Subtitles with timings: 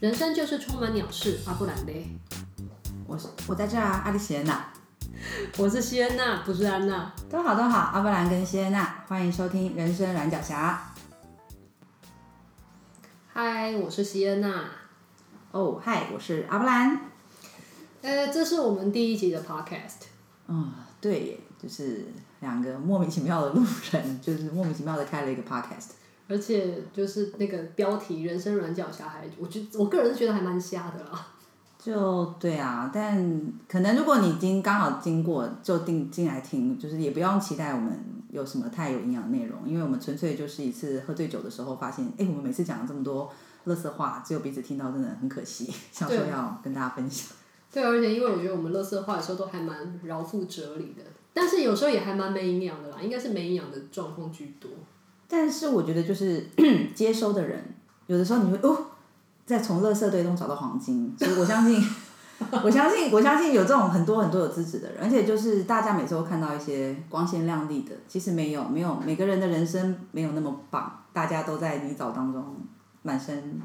[0.00, 2.06] 人生就是充满鸟事，阿不然嘞。
[3.06, 4.72] 我是我在这儿啊，阿里西恩娜。
[5.58, 7.12] 我是西恩娜，不是安娜。
[7.30, 10.92] 都好都好，阿布兰跟西恩娜，欢迎收听人生软脚侠。
[13.32, 14.64] 嗨，我是西恩娜。
[15.52, 17.00] 哦，嗨，我是阿布兰。
[18.00, 20.06] 呃，这是我们第一集的 podcast。
[20.48, 22.06] 嗯，对，就是
[22.40, 25.90] 两个莫名其妙的路人，就是莫名其妙的开了一个 podcast。
[26.28, 31.28] 而且就是那个标题“人生软脚侠”还，我觉我个人是觉得还蛮瞎的啦。
[31.78, 37.98] 就对啊，但可能如果你经刚好经过，就定进来听，就是也不用期待我们
[38.30, 43.30] 有什么太有营养内容，因为我们纯粹就是一次喝醉酒的时候发现，哎，我们每次讲了这么多
[43.64, 47.36] 乐色话，只有彼此听到，真的很可惜，想说要跟大家分享。
[47.72, 51.02] 对，而且因为我觉得我们乐色话的时候都还蛮饶富哲理的，
[51.34, 54.70] 但是有时候也还蛮没营养的啦，应该是没营养的状况居多。
[55.26, 56.46] 但是我觉得，就是
[56.94, 57.74] 接收的人，
[58.06, 58.76] 有的时候你会哦，
[59.46, 61.82] 在从垃圾堆中找到黄金，所以我相信，
[62.62, 72.44] 我相信，我相信有这种很多很多有资质的人，而且就是大家每次都看到一些光鲜亮丽的，其实没有，没有每个人的人生没有那么棒，大家都在泥沼当中
[73.00, 73.58] 满身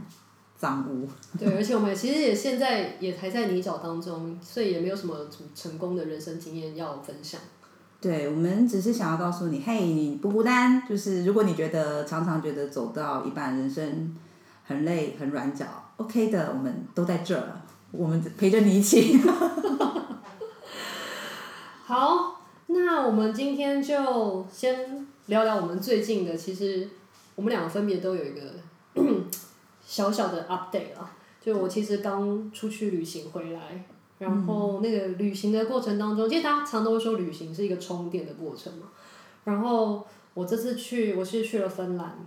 [0.56, 1.06] 脏污。
[1.38, 5.16] 对，而且我们其实也现在也还在泥沼当中，所以也没有什么
[5.54, 7.42] 成功的人生经验要分享。
[8.00, 10.88] 对，我们只是想要告诉你，嘿，你不孤单。
[10.88, 14.16] 就是如果你觉得常常觉得走到一半，人生
[14.66, 15.66] 很累、很软脚
[15.98, 17.60] ，OK 的，我们都在这儿，
[17.92, 19.20] 我们陪着你一起。
[21.86, 26.38] 好，那我们今天就先聊聊我们最近的。
[26.38, 26.88] 其实
[27.34, 28.42] 我们两个分别都有一个
[29.84, 33.84] 小小的 update 啊，就我其实刚出去旅行回来。
[34.20, 38.88] 然后那个旅行的过程当中，其实大家常都会说旅行是一个充电的过程嘛。
[39.44, 42.18] 然后我这次去，我是去了芬兰，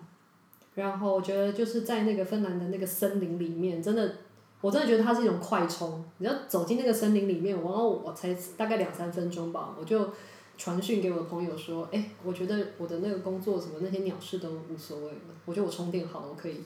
[0.74, 4.14] 然后我觉得就是在那个芬兰的那个森林里面，真的，
[4.60, 6.04] 我真的觉得它是一种快充。
[6.18, 10.08] 你要走进那个森林里面，然后我才大概两三分钟吧，我就
[10.56, 16.60] 传讯给我的朋友说，哎，我觉得我的那个工作什么那些鸟事都无所谓了，我觉得我充电好了，我可以，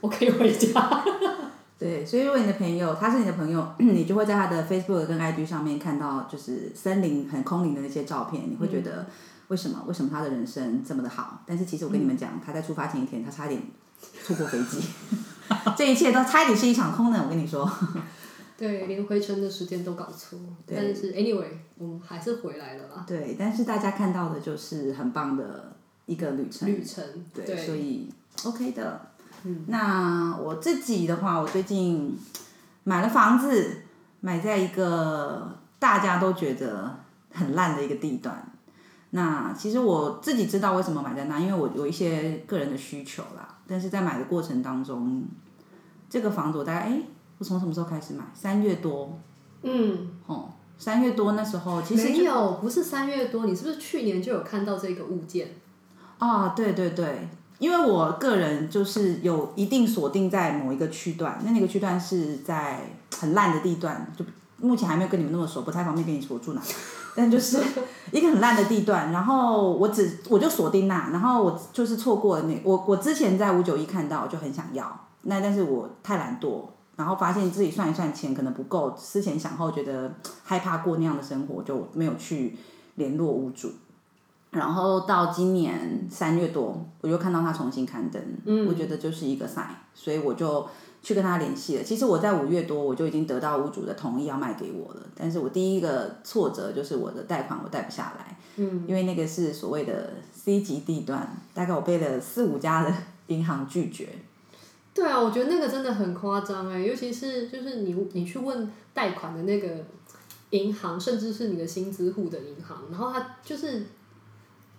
[0.00, 1.04] 我可以回家。
[1.80, 9.06] 对，所以如果你的朋友他是你的朋友， 你就会在他的 Facebook 跟 IG 上面看到，就是森林很空灵的那些照片，你会觉得
[9.48, 9.82] 为什么？
[9.86, 11.42] 为什么他的人生这么的好？
[11.46, 13.62] 但是其实我跟你们讲，他在出发前一天，他差点
[14.22, 14.78] 错过飞机，
[15.74, 17.22] 这一切都差一点是一场空呢。
[17.24, 17.66] 我跟你说，
[18.58, 20.38] 对，连回程的时间都搞错。
[20.66, 21.48] 对但是 anyway，
[21.78, 23.04] 我们还是回来了啦。
[23.06, 25.74] 对，但是大家看到的就是很棒的
[26.04, 26.68] 一个旅程。
[26.68, 27.02] 旅程。
[27.32, 28.12] 对，对所以
[28.44, 29.09] OK 的。
[29.44, 32.18] 嗯、那我自己的话，我最近
[32.84, 33.82] 买了房子，
[34.20, 36.98] 买在一个大家都觉得
[37.32, 38.46] 很烂的一个地段。
[39.10, 43.56] 那其实我自己知道为什么买在那，因为我有一些个人的需求啦。
[43.66, 45.24] 但是在买的过程当中，
[46.08, 47.02] 这个房子我大概哎，
[47.38, 48.24] 我从什么时候开始买？
[48.34, 49.18] 三月多。
[49.62, 50.10] 嗯。
[50.26, 55.48] 哦，三月多那时候其实没有，不是三月多，你是不是去年就有看到这个物件？
[56.18, 57.28] 啊、哦，对对对。
[57.60, 62.80] 因为我个人就是有一定锁定在某一个区段，那那个区段是在
[63.14, 64.24] 很烂的地段，就
[64.56, 66.62] 目前还没有跟你们那么熟，不太方便跟你说住哪，
[67.14, 67.62] 但就是
[68.12, 76.62] 一个很烂的地段，然后我只我就锁定那，然后我就是错过了那我我之前在五九一看到就很想要，那但是我太懒惰，
[76.96, 82.56] 然后发现自己算一算钱可能不够，思前想后觉得害怕过那样的生活，就没有去
[82.94, 83.70] 联络屋主。
[84.50, 90.66] 然后到今年三月多，我就看到他重新刊登，嗯、我觉得就是一个 sign，所以我就
[91.02, 91.84] 去跟他联系了。
[91.84, 102.92] 其实我在五月多我就已经得到屋主的同意要卖给我了，但是我第一个挫折就是我的贷款我贷不下来，嗯、因为那个是所谓的 C 级地段，大概我被了四五家的
[103.28, 104.08] 银行拒绝。
[104.92, 109.68] 对啊，我觉得那个真的很夸张哎，尤其是就是你你去问贷款的那个
[110.50, 113.86] 银行，甚至是你的新资户的银行，然后他就是。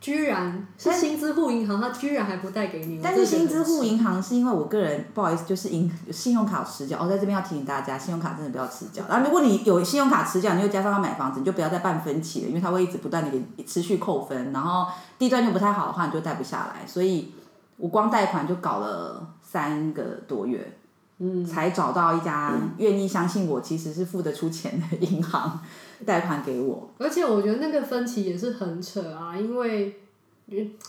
[0.02, 3.00] 居然是新资户银行，他居然还不贷给你。
[3.04, 6.98] 但是新资户银行是因为我个人不好意思，就是银信用卡迟缴。
[7.00, 9.04] 我、哦、在这边要提醒大家，信用卡真的不要迟缴。
[9.08, 14.52] 然后如果你有信用卡迟缴，你又加上要买房子，你就不要再办分期了，因为它会一直不断的给持续扣分。
[14.52, 14.88] 然后
[15.20, 16.88] 地段又不太好的话，你就贷不下来。
[16.88, 17.32] 所以
[17.78, 20.78] 我光贷款就搞了三个多月，
[21.20, 25.60] 嗯，才找到一家愿意相信我其实是付得出钱的银行。
[26.06, 29.96] 贷款给我，而且我觉得那个分期也是很扯啊，因为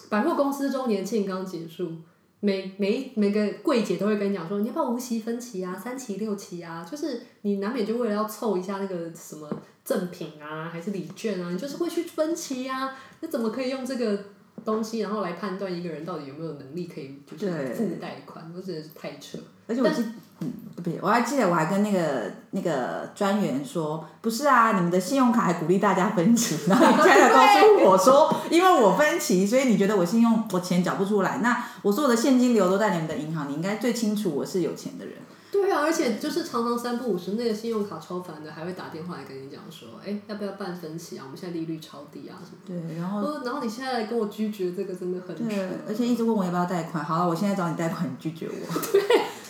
[0.08, 1.92] 百货公司周年庆刚结束，
[2.40, 9.48] 每每每个柜姐都会跟你讲说，你要不要无息分期啊，三期六期啊，就是你难免就为了要凑一下那个什么
[9.84, 14.24] 赠品啊，还是礼券啊，你就是会去分期啊，那怎么可以用这个
[14.64, 19.38] 东西，然后来判断一个人到底有没有能力可以就是付贷款，我真的是太扯。
[19.68, 20.04] 而且我记，
[20.40, 35.14] 嗯，不对，我还记得我还跟那个那个专员说，不是啊，你们的信用卡还鼓励大家分期，然后你现在告诉我说，因为我分期，所以你觉得我信用我钱缴不出来，那我所有的现金流都在你们的银行，你应该最清楚我是有钱的人。
[35.52, 41.24] 对啊，而且就是常常三不五时，那个信用卡超烦的，还会打电话来跟你讲说，哎，要不要办分期啊？
[41.24, 47.04] 我们现在利率超低啊，什么对，然后然后你现在来跟我拒绝这个，真的很对，而且一直问我要不要贷款。
[47.04, 48.80] 好了，我现在找你贷款，你拒绝我。
[48.92, 49.02] 对，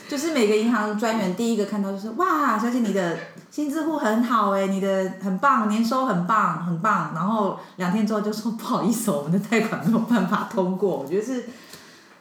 [0.09, 3.17] 就是每个银行专员第一个看到就是哇，小姐你的
[3.53, 7.13] 新支户很好哎，你的很棒，年收很棒，很棒。
[7.15, 10.99] 然后两天之后就说不好意思，我们的贷款没有办法通过。
[10.99, 11.45] 我觉得是。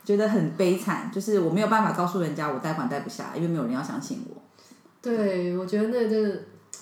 [0.03, 4.41] 觉得很悲惨，就是我没有办法告诉人家我贷款贷不下，因为没有人要相信我。
[5.01, 6.39] 对，我觉得那真的，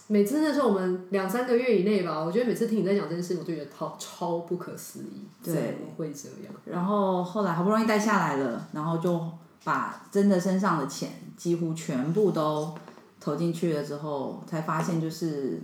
[0.08, 6.54] 每次那时候我们两三个月以内吧，我觉得每次听你在讲这件事，我就觉得超超不可思议，对，会这样？
[6.66, 9.22] 然后后来好不容易贷下来了，然后就
[9.64, 12.74] 把真的身上的钱几乎全部都
[13.20, 15.62] 投进去了之后，才发现就是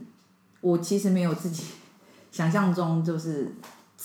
[0.62, 1.64] 我其实没有自己
[2.32, 3.54] 想象中就是。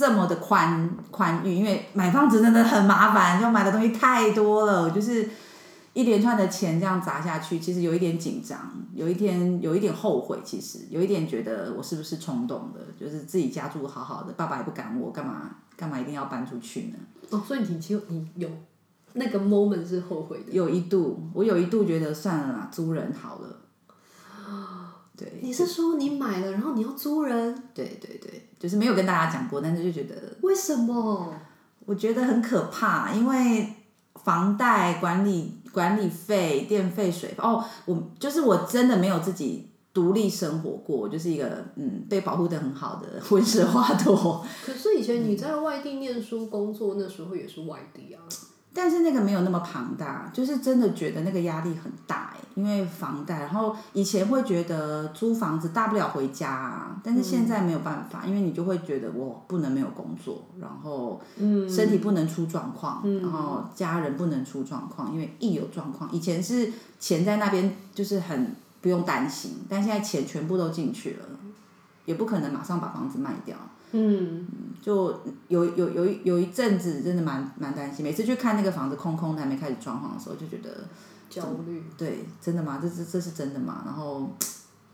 [0.01, 5.29] 这么的宽宽裕，因为买房子真的很麻烦，就买的东西太多了，就是
[5.93, 8.59] 一连串的钱这样砸下去，其实有一点紧张，
[8.95, 16.97] 有一天有一点后悔，其实有一点觉得我是不是冲动的，就是自己家住好好的，爸爸也不赶我，干嘛干嘛一定要搬出去呢？
[17.29, 18.49] 哦，所以你其实你有
[19.13, 20.53] 那个 moment 是后悔的？
[20.53, 23.57] 有一度，我有一度觉得算了啦，租人好了。
[25.21, 27.63] 对，你是说你买了，然后你要租人？
[27.75, 31.35] 对对对，就是没有跟大家讲过，但是就觉得为什么？
[31.85, 33.75] 我觉得很可怕，因为
[34.25, 44.47] 房贷、管理、管理费、电费、水费哦，我就是我真的没有自己独立生活过，就是一个嗯被保护的很好的 温室花朵。
[44.65, 48.23] 可是以前你在外地念书、工作，那时候也是外地啊。
[48.73, 53.41] 但是那个没有那么庞大，就是真的觉得那个压力很大哎，因为房贷。
[53.41, 61.21] 然后以前会觉得租房子大不了回家啊，但是现在没有办法，因为你就会觉得我不能没有工作，然后
[61.69, 71.27] 身体不能出状况，然后家人不能出状况，因为一有状况，以前是钱在那边就是很不用担心，但现在钱全部都进去了，
[72.05, 73.57] 也不可能马上把房子卖掉。
[73.93, 74.47] 嗯，
[74.81, 80.71] 就有有有一有一阵子真的蛮蛮担心，每次去看那个房子空空的还没开始装潢的时候，就觉得
[81.29, 81.83] 焦虑。
[81.99, 82.79] 对，真的吗？
[82.81, 83.83] 这这这是真的吗？
[83.85, 84.31] 然后，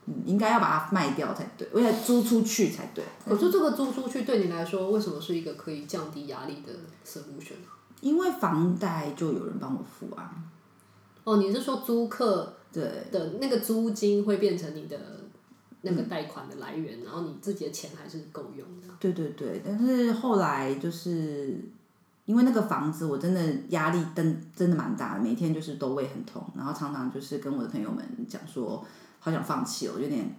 [0.06, 3.04] 嗯，应该要把它卖掉才对，而且租出去才对。
[3.26, 6.72] 可是这个租出去对你来说，为什么是一个可以降低压力的
[7.04, 7.56] solution？
[8.00, 10.34] 因为房贷就有人帮我付啊。
[11.25, 12.82] 哦，你是说租客对
[13.12, 14.96] 的那个租金会变成你的？
[15.88, 18.88] 那个贷款的来源，嗯、然后你自己的钱还是够用的。
[18.98, 21.60] 对对对，但是后来就是
[22.24, 28.84] 因为那个房子，我真的压力真真的蛮大的，每天就是都胃很痛，然后常常就是跟我的朋友们讲说，
[29.20, 30.34] 好想放弃了，我有点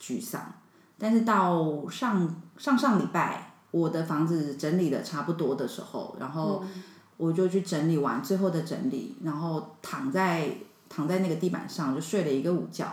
[0.00, 0.52] 沮丧。
[0.98, 6.64] 但是到上上上礼拜，我的房子整理的差不多的时候，然后
[7.18, 10.56] 我就去整理完最后的整理，然后躺在
[10.88, 12.86] 躺在那个地板上就睡了一个午觉，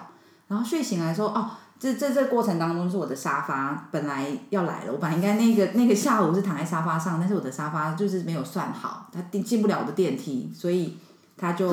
[0.50, 1.52] 然后睡醒来说哦。
[1.84, 10.98] 这这这过程当中，是我的沙发本来要来了，我本来应该那个那个下午是躺在沙发上，但是我的沙发就是没有算好，它进进不了我的电梯，所以
[11.36, 11.70] 它就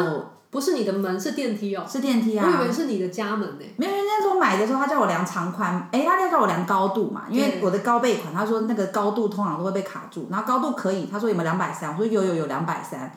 [0.51, 3.65] 不是你的门，是电梯哦，是电梯啊，我以为是你的家门呢。
[3.77, 13.13] 没有，那时候买的时候他叫我量长宽，哎，他叫我量高度嘛，因为我的高背款，他说那个高度通常都会被卡住，然后高度可以，他说有没有两百三，我说有有有两百三，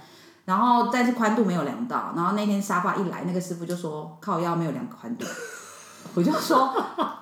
[0.45, 5.25] 然后但是宽度没有量到，然后那天沙发一来，那个师傅就说靠腰没有量宽度。
[6.15, 6.73] 我就说，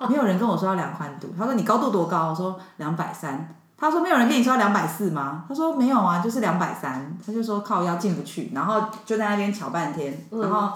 [0.10, 1.28] 没有人跟我说要量宽度。
[1.38, 2.30] 他说你高度多高？
[2.30, 3.56] 我说两百三。
[3.78, 5.46] 他说没有人跟你说要两百四吗？
[5.48, 7.18] 他说没有啊，就是两百三。
[7.26, 10.72] 他就说靠腰进不去，然后就在那边瞧半天，然后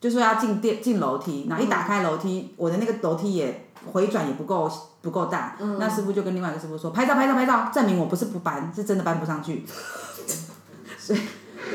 [0.00, 4.70] 就说要进电进楼梯，然后一打开楼梯，我的那个楼梯也回转也不够
[5.02, 5.56] 不够大。
[5.78, 9.64] 那师傅就跟另外一个师傅说拍照拍照拍照，证明我不是不搬，是真的搬不上去。
[10.98, 11.20] 所以。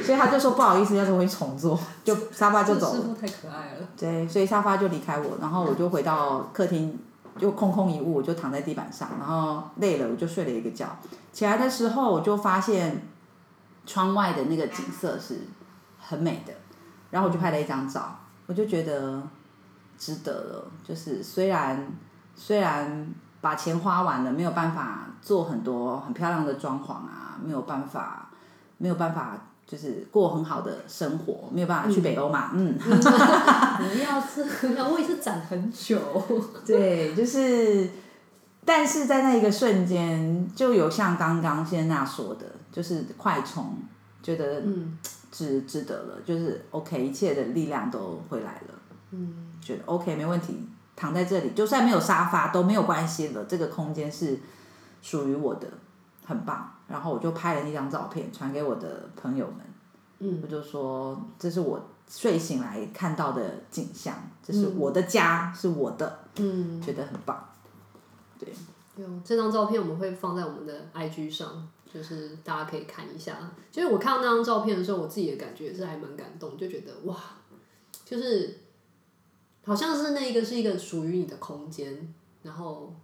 [0.04, 2.96] 所以他就说不好意思，要重新重做， 就沙发就走了。
[2.96, 3.88] 师傅太可爱了。
[3.98, 6.98] 对，所以沙发就离开我，然后我就回到客厅，
[7.38, 10.88] 就空空一物，我就躺在地板上，然后累了，我就睡了一个觉。
[11.34, 13.08] 起来的时候，我就发现
[13.86, 15.42] 窗外的那个景色是
[16.00, 16.54] 很美的，
[17.12, 19.22] 然后我就拍了一张照，我就觉得
[19.98, 20.72] 值得了。
[20.84, 21.88] 就是虽然
[22.36, 23.08] 虽然
[23.42, 28.30] 把钱花完了，没有办法做很多很漂亮的装潢啊，没有办法，
[28.78, 29.38] 没有办法。
[29.68, 32.78] 就是过很好的生活，没有办法去北欧嘛，嗯。
[32.78, 34.42] 不、嗯、要是，
[34.82, 36.00] 我也是攒很久。
[36.66, 37.90] 对，就是
[38.66, 43.76] 但是在那一个瞬间，就有像刚刚谢娜说的，就是快充，
[44.24, 44.98] 觉得嗯，
[45.32, 48.74] 值值得了，就是 OK，一切的力量都回来了，
[49.12, 54.40] 嗯，觉得 OK 没问题，躺在这里，就算没有沙发都没有关系了，这个空间是
[55.02, 55.68] 属于我的，
[56.28, 56.72] 很棒。
[56.88, 59.58] 然后我就拍了那张照片，传给我的朋友们，
[60.20, 61.82] 嗯，我就说这是我。
[62.10, 67.50] 睡醒来看到的景象，这是我的家，嗯、是我的，嗯，觉得很棒。
[68.40, 68.48] 对，
[68.96, 73.52] 有这张照片我们会放在我们的 IG 上，就是大家可以看一下。
[73.70, 77.18] 就是我看到那张照片的时候，我自己的感觉是还蛮感动，就觉得哇，
[78.06, 78.58] 就是
[79.66, 82.96] 好像是那一个是一个属于你的空间，然后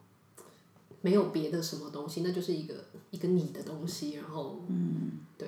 [1.04, 2.74] 没有别的什么东西，那就是一个
[3.12, 5.48] 一个你的东西，然后嗯，对。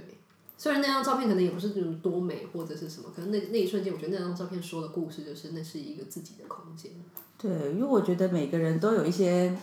[0.58, 6.92] 虽然那张照片可能也不是那种多美或者是什么，可能那那一瞬间，我觉得那张照片说的故事就是那是一个自己的空间。
[7.38, 9.58] 对，因为我觉得每个人都有一些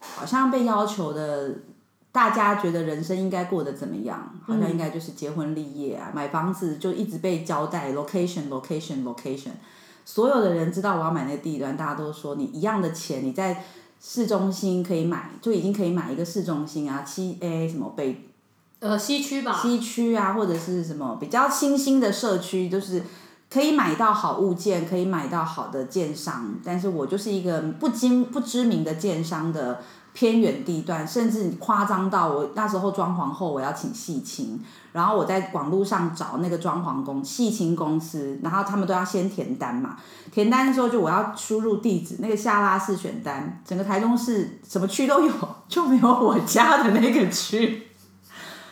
[0.00, 1.52] 好像被要求的，
[2.12, 9.50] 大家觉得人生应该过得怎么样，好像应该就是结婚立业啊，嗯、买房子就一直被交代 location location location。
[10.04, 13.64] 所有的人知道我要买那个地段，大家都说你一样的钱，你在
[14.00, 18.24] 市中心可以买，就已经可以买一个市中心啊，七 A 什么北。
[18.80, 19.60] 呃，西区吧。
[19.60, 23.02] 西区啊，或者是什么比较新兴的社区，就是
[23.50, 26.54] 可以买到好物件，可以买到好的建商。
[26.64, 29.80] 但是我就是一个不经不知名的建商的
[30.12, 34.60] 偏远地段，甚至夸张到我那时候装潢后，我要请细清，
[34.92, 39.96] 然后我在网络上找那个装潢工细清公司，然后他们都要先填单嘛。
[40.30, 45.32] 填单的时候就我要输入地址，那个下拉式选单，整个台中市什么区都有，
[45.68, 47.87] 就没有我家的那个区。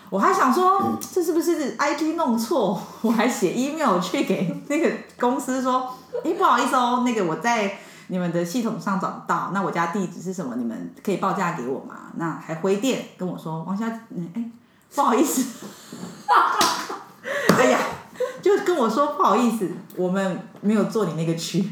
[0.09, 2.81] 我还想说，这是不是 IT 弄错？
[3.03, 5.93] 我还写 email 去给那个公司说，
[6.25, 10.55] 哎，不好意思哦，那个我在你们的系统上找不到，那我家地址是什么？
[10.57, 12.13] 你们可以报价给我吗？
[12.17, 13.97] 那还回电跟我说，王小姐，
[14.35, 14.45] 哎，
[14.95, 15.67] 不好意思，
[17.59, 17.79] 哎呀，
[18.41, 21.69] 就跟我说不好意思，我们没有做你那个区，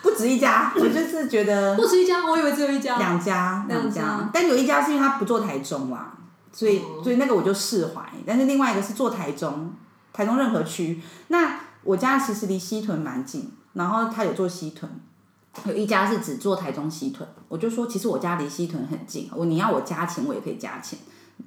[0.00, 6.14] 不止一家，我就是觉得不止一家，我以为只有一家，两家，两家，但有一家是因为他不做台中啦。
[6.52, 8.02] 所以，所以那个我就释怀。
[8.26, 9.72] 但是另外一个是做台中，
[10.12, 11.00] 台中任何区。
[11.28, 14.90] 那我家其实离西屯蛮近，然后他有做西屯，
[15.66, 17.28] 有一家是只做台中西屯。
[17.48, 20.98] 我就说，其实我家离西屯很近，我你要我加钱，我也可以加钱，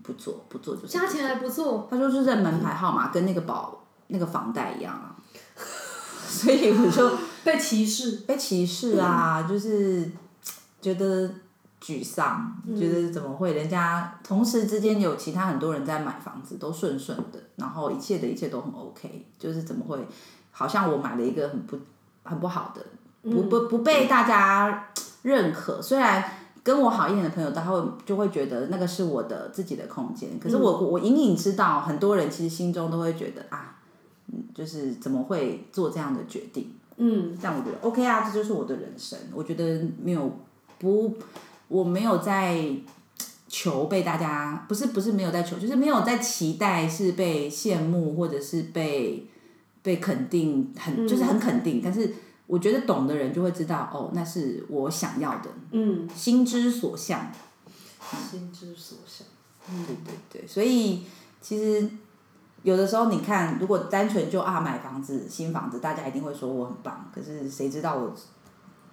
[0.03, 1.88] 不做不做就是加钱还不做。
[1.89, 5.15] 他说是认门牌号码，跟那个保那个房贷一样啊。
[6.27, 7.12] 所以我就
[7.43, 10.10] 被歧视，被歧视啊，就是
[10.81, 11.29] 觉得。
[11.81, 13.53] 沮丧，觉得怎么会？
[13.53, 19.97] 人家同时之间有其他很多人在买房子，都顺顺的，然后一切的一切都很 OK，就是怎么会？
[20.51, 21.79] 好像我买了一个很不
[22.21, 22.85] 很不好的，
[23.23, 24.89] 不不不被大家
[25.23, 25.81] 认可。
[25.81, 26.23] 虽然
[26.61, 33.77] 跟我好一点的朋友，他会就会觉得那个是我的自己的空间，可是我我隐隐知道，很多人其实心中都会觉得啊，
[34.53, 36.71] 就是怎么会做这样的决定？
[36.97, 39.17] 嗯，但我觉得 OK 啊，这就是我的人生。
[39.33, 40.31] 我觉得没有
[40.77, 41.17] 不。
[41.71, 42.61] 我没有在
[43.47, 49.25] 求被大家，不是不是没有在求，就是没有在期待是被羡慕或者是被
[49.81, 51.79] 被肯定，很就是很肯定。
[51.79, 52.13] 嗯、但是
[52.47, 57.31] 我觉得懂的人就会知道，哦，那是我想要的，嗯，心之所向，
[58.29, 59.25] 心之所向，
[59.69, 60.47] 嗯，对对对。
[60.47, 61.03] 所以
[61.41, 61.89] 其实
[62.63, 67.09] 有的时候你看，如果单纯就啊买房子新房子，大家一定会说我很棒。
[67.15, 68.13] 可是谁知道我？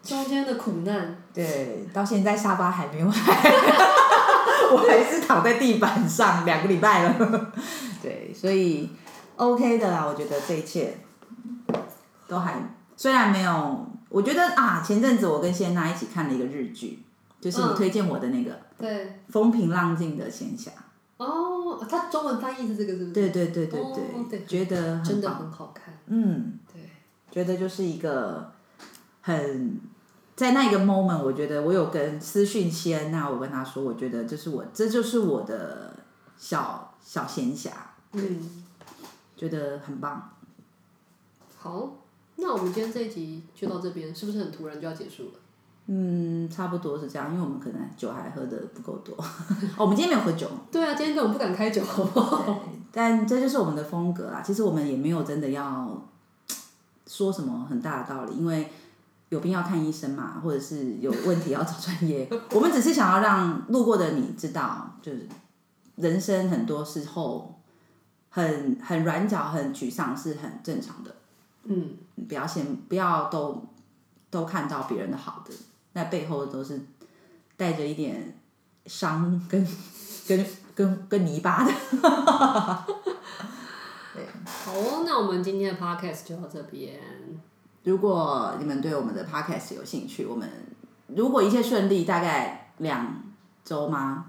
[0.03, 3.13] 中间的苦难，对，到现在沙发还没有来，
[4.73, 7.53] 我还是躺在地板上两个礼拜了，
[8.03, 8.89] 对，所以
[9.37, 10.97] OK 的啦，我觉得这一切
[12.27, 12.55] 都还
[12.97, 17.03] 虽然没有，我觉得啊，前阵子我跟谢娜一起看了一个日剧，
[17.41, 20.69] 就是你推荐我的那个，对，风平浪静的闲暇。
[21.19, 23.13] 哦，它中文翻译是这个是不是？
[23.13, 23.81] 对对对对
[24.31, 26.89] 对，觉得真的很好看，嗯，对，
[27.31, 28.53] 觉得就是一个。
[29.21, 29.81] 很，
[30.37, 35.93] 在那一个 moment，我觉得我有跟私讯先，那我跟他说，我觉得这是我，这就是我的
[36.37, 37.71] 小小闲暇，
[38.13, 38.65] 嗯，
[39.37, 40.31] 觉得很棒。
[41.59, 41.93] 好，
[42.37, 45.33] 那我们今天这一集就到这边，是不是很突然就要结束了？
[45.87, 49.15] 嗯，差不多是这样，因为我们可能酒还喝的不够多。
[49.77, 50.49] 哦，我们今天没有喝酒。
[50.71, 52.61] 对啊，今天根本不敢开酒，好不好？
[52.93, 54.41] 但这就是我们的风格啦。
[54.41, 56.01] 其实我们也没有真的要
[57.07, 58.71] 说什么很大的道理，因为。
[59.31, 62.29] 有病要看医生嘛，或者是有问题要找专业。
[62.53, 65.29] 我们只是想要让路过的你知道，就是
[65.97, 67.61] 人生很多时候
[68.31, 71.15] 很很软脚、很沮丧是很正常的。
[71.65, 73.63] 嗯，不要先不要都
[74.31, 75.53] 都看到别人的好的，
[75.93, 76.81] 那背后都是
[77.57, 78.35] 带着一点
[78.87, 79.67] 伤跟
[80.27, 81.73] 跟跟跟泥巴的。
[84.15, 86.99] 对，好哦，那我们今天的 podcast 就到这边。
[87.85, 90.49] 如果你们对我们的 podcast 有兴趣，我们
[91.07, 93.23] 如果一切顺利，大概两
[93.65, 94.27] 周吗？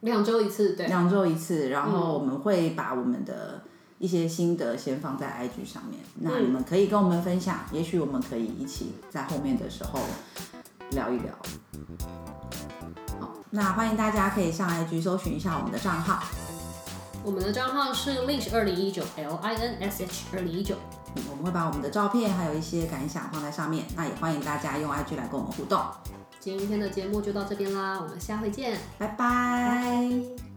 [0.00, 0.86] 两周一次，对。
[0.86, 3.62] 两周一次，然后我们会把我们的
[3.98, 10.00] 一些心得先放在 IG 上面，嗯、那你们可以跟我们分享，也许我们可以一起在后面的时候
[10.92, 11.34] 聊一聊。
[13.18, 16.22] 好，那欢迎大家可以上 IG 搜寻一下我们的账号，
[17.24, 20.76] 我们的账号是 Linsh 二零一九 L I N S H 二零一九。
[21.28, 25.80] 我们会把我们的照片还有一些感想放在上面，那也欢迎大家用 IG 来跟我们互动。
[26.38, 30.49] 今天的节目就到这边啦，我们下回见，拜拜。